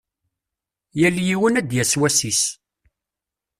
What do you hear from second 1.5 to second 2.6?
ad d-yas wass-is.